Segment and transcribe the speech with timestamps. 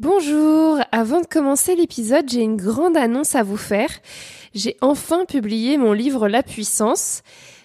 [0.00, 3.90] Bonjour, avant de commencer l'épisode, j'ai une grande annonce à vous faire.
[4.54, 7.22] J'ai enfin publié mon livre La puissance.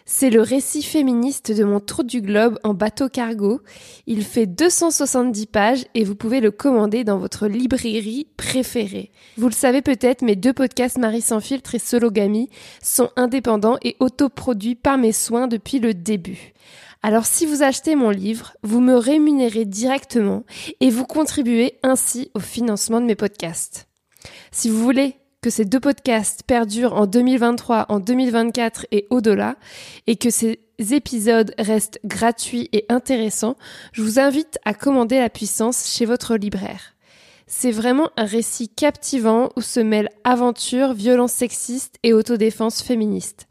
[0.07, 3.61] C'est le récit féministe de mon tour du globe en bateau cargo.
[4.07, 9.11] Il fait 270 pages et vous pouvez le commander dans votre librairie préférée.
[9.37, 12.49] Vous le savez peut-être, mes deux podcasts Marie sans filtre et Sologamy
[12.81, 16.53] sont indépendants et autoproduits par mes soins depuis le début.
[17.05, 20.45] Alors si vous achetez mon livre, vous me rémunérez directement
[20.79, 23.89] et vous contribuez ainsi au financement de mes podcasts.
[24.51, 29.57] Si vous voulez que ces deux podcasts perdurent en 2023, en 2024 et au-delà,
[30.07, 33.57] et que ces épisodes restent gratuits et intéressants,
[33.91, 36.93] je vous invite à commander la puissance chez votre libraire.
[37.47, 43.47] C'est vraiment un récit captivant où se mêlent aventure, violence sexiste et autodéfense féministe.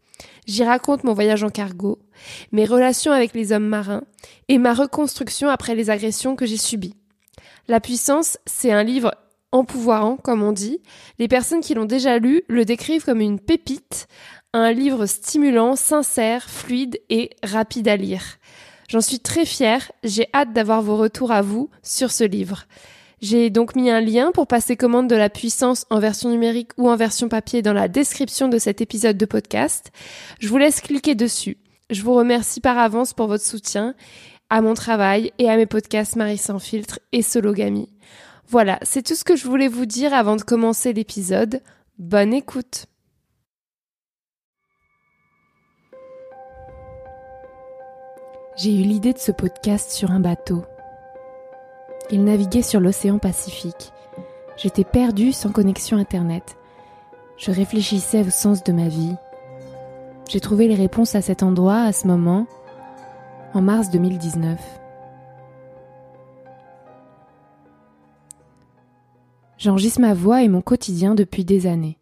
[0.46, 2.00] J'y raconte mon voyage en cargo,
[2.50, 4.02] mes relations avec les hommes marins
[4.48, 6.96] et ma reconstruction après les agressions que j'ai subies.
[7.68, 9.14] La puissance, c'est un livre
[9.52, 10.80] empouvoirant, comme on dit.
[11.18, 14.08] Les personnes qui l'ont déjà lu le décrivent comme une pépite,
[14.52, 18.38] un livre stimulant, sincère, fluide et rapide à lire.
[18.88, 22.66] J'en suis très fière, j'ai hâte d'avoir vos retours à vous sur ce livre.
[23.22, 26.90] J'ai donc mis un lien pour passer commande de la puissance en version numérique ou
[26.90, 29.92] en version papier dans la description de cet épisode de podcast.
[30.40, 31.56] Je vous laisse cliquer dessus.
[31.88, 33.94] Je vous remercie par avance pour votre soutien
[34.50, 37.88] à mon travail et à mes podcasts Marie sans filtre et Sologamy.
[38.48, 41.62] Voilà, c'est tout ce que je voulais vous dire avant de commencer l'épisode.
[42.00, 42.86] Bonne écoute.
[48.56, 50.64] J'ai eu l'idée de ce podcast sur un bateau
[52.12, 53.90] il naviguait sur l'océan Pacifique.
[54.58, 56.58] J'étais perdue sans connexion Internet.
[57.38, 59.14] Je réfléchissais au sens de ma vie.
[60.28, 62.46] J'ai trouvé les réponses à cet endroit, à ce moment,
[63.54, 64.60] en mars 2019.
[69.56, 71.98] J'enregistre ma voix et mon quotidien depuis des années.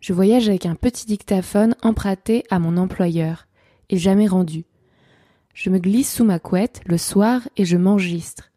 [0.00, 3.46] Je voyage avec un petit dictaphone emprunté à mon employeur
[3.88, 4.66] et jamais rendu.
[5.54, 8.51] Je me glisse sous ma couette le soir et je m'enregistre.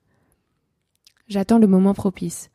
[1.27, 2.51] J'attends le moment propice.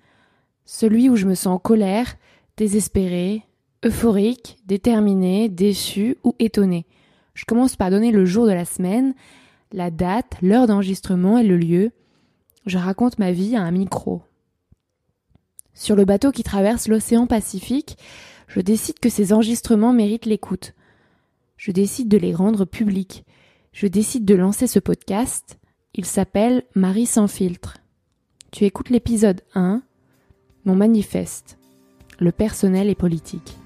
[0.64, 2.16] Celui où je me sens en colère,
[2.56, 3.42] désespérée,
[3.84, 6.86] euphorique, déterminée, déçue ou étonnée.
[7.34, 9.14] Je commence par donner le jour de la semaine,
[9.72, 11.90] la date, l'heure d'enregistrement et le lieu.
[12.66, 14.22] Je raconte ma vie à un micro.
[15.74, 17.96] Sur le bateau qui traverse l'océan Pacifique,
[18.46, 20.74] je décide que ces enregistrements méritent l'écoute.
[21.56, 23.24] Je décide de les rendre publics.
[23.72, 25.58] Je décide de lancer ce podcast.
[25.94, 27.79] Il s'appelle Marie sans filtre.
[28.50, 29.80] Tu écoutes l'épisode 1,
[30.64, 31.56] mon manifeste,
[32.18, 33.56] le personnel et politique.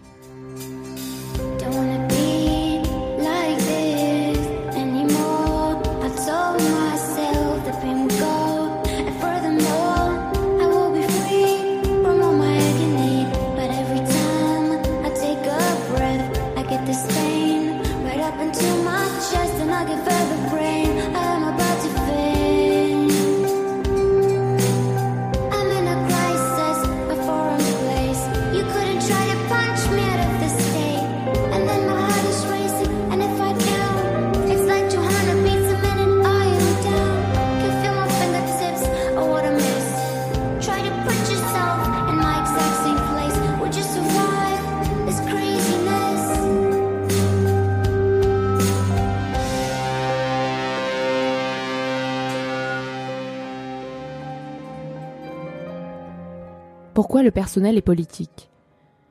[56.95, 58.51] Pourquoi le personnel est politique?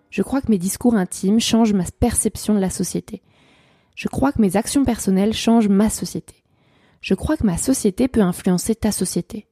[0.09, 3.21] Je crois que mes discours intimes changent ma perception de la société.
[3.95, 6.43] Je crois que mes actions personnelles changent ma société.
[7.01, 9.47] Je crois que ma société peut influencer ta société.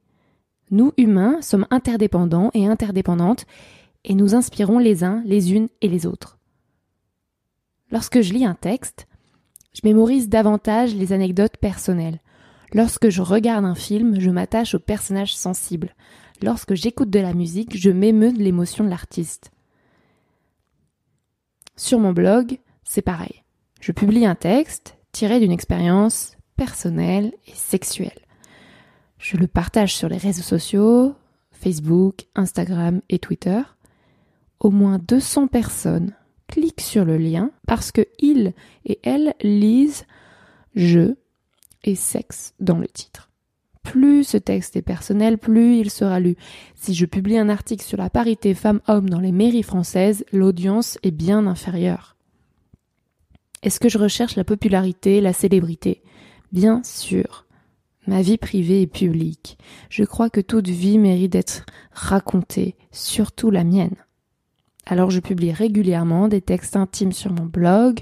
[0.70, 3.44] Nous, humains, sommes interdépendants et interdépendantes
[4.04, 6.38] et nous inspirons les uns, les unes et les autres.
[7.90, 9.06] Lorsque je lis un texte,
[9.74, 12.20] je mémorise davantage les anecdotes personnelles.
[12.72, 15.94] Lorsque je regarde un film, je m'attache aux personnages sensibles,
[16.42, 19.52] Lorsque j'écoute de la musique, je m'émeus de l'émotion de l'artiste.
[21.76, 23.44] Sur mon blog, c'est pareil.
[23.80, 28.18] Je publie un texte tiré d'une expérience personnelle et sexuelle.
[29.18, 31.14] Je le partage sur les réseaux sociaux,
[31.52, 33.62] Facebook, Instagram et Twitter.
[34.58, 36.14] Au moins 200 personnes
[36.48, 38.52] cliquent sur le lien parce que ils
[38.84, 40.06] et elles lisent
[40.74, 41.14] je
[41.84, 43.31] et sexe dans le titre
[43.82, 46.36] plus ce texte est personnel, plus il sera lu.
[46.74, 51.10] Si je publie un article sur la parité femmes-hommes dans les mairies françaises, l'audience est
[51.10, 52.16] bien inférieure.
[53.62, 56.02] Est-ce que je recherche la popularité, la célébrité?
[56.52, 57.46] Bien sûr.
[58.06, 59.58] Ma vie privée est publique.
[59.88, 63.94] Je crois que toute vie mérite d'être racontée, surtout la mienne.
[64.84, 68.00] Alors je publie régulièrement des textes intimes sur mon blog,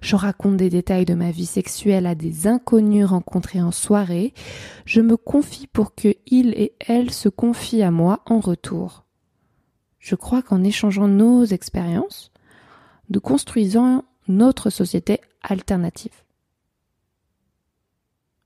[0.00, 4.32] je raconte des détails de ma vie sexuelle à des inconnus rencontrés en soirée,
[4.84, 9.04] je me confie pour que ils et elles se confient à moi en retour.
[9.98, 12.30] Je crois qu'en échangeant nos expériences,
[13.10, 16.12] nous construisons notre société alternative.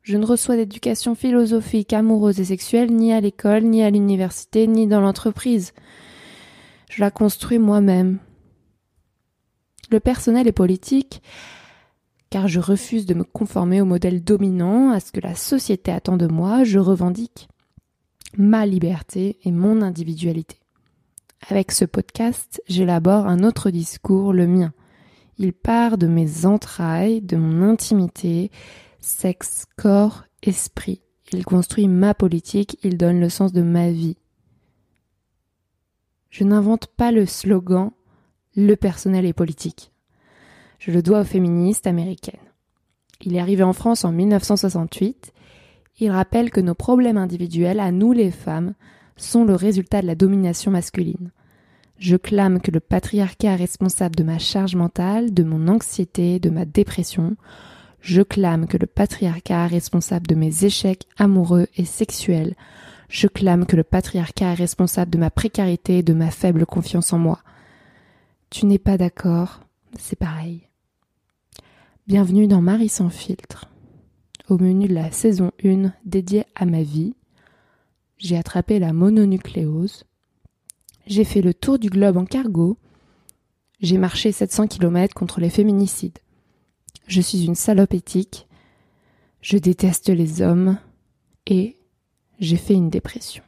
[0.00, 4.86] Je ne reçois d'éducation philosophique, amoureuse et sexuelle ni à l'école, ni à l'université, ni
[4.86, 5.72] dans l'entreprise.
[6.88, 8.18] Je la construis moi-même.
[9.90, 11.22] Le personnel est politique,
[12.30, 16.16] car je refuse de me conformer au modèle dominant, à ce que la société attend
[16.16, 17.48] de moi, je revendique
[18.36, 20.58] ma liberté et mon individualité.
[21.48, 24.72] Avec ce podcast, j'élabore un autre discours, le mien.
[25.38, 28.50] Il part de mes entrailles, de mon intimité,
[29.00, 31.02] sexe, corps, esprit.
[31.32, 34.16] Il construit ma politique, il donne le sens de ma vie.
[36.34, 37.92] Je n'invente pas le slogan
[38.56, 39.92] Le personnel est politique.
[40.80, 42.34] Je le dois aux féministes américaines.
[43.20, 45.32] Il est arrivé en France en 1968.
[46.00, 48.74] Il rappelle que nos problèmes individuels, à nous les femmes,
[49.16, 51.30] sont le résultat de la domination masculine.
[51.98, 56.50] Je clame que le patriarcat est responsable de ma charge mentale, de mon anxiété, de
[56.50, 57.36] ma dépression.
[58.00, 62.56] Je clame que le patriarcat est responsable de mes échecs amoureux et sexuels.
[63.08, 67.12] Je clame que le patriarcat est responsable de ma précarité et de ma faible confiance
[67.12, 67.40] en moi.
[68.50, 69.60] Tu n'es pas d'accord,
[69.98, 70.68] c'est pareil.
[72.06, 73.70] Bienvenue dans Marie sans filtre.
[74.48, 77.14] Au menu de la saison 1 dédiée à ma vie,
[78.18, 80.04] j'ai attrapé la mononucléose,
[81.06, 82.78] j'ai fait le tour du globe en cargo.
[83.80, 86.18] J'ai marché 700 km contre les féminicides.
[87.06, 88.46] Je suis une salope éthique.
[89.42, 90.78] Je déteste les hommes.
[91.46, 91.76] Et
[92.44, 93.42] j'ai fait une dépression.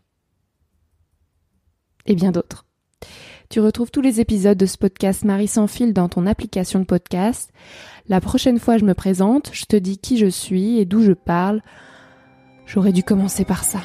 [2.07, 2.67] Et bien d'autres.
[3.49, 6.85] Tu retrouves tous les épisodes de ce podcast Marie sans fil dans ton application de
[6.85, 7.51] podcast.
[8.09, 11.13] La prochaine fois je me présente, je te dis qui je suis et d'où je
[11.13, 11.63] parle.
[12.67, 13.81] J'aurais dû commencer par ça.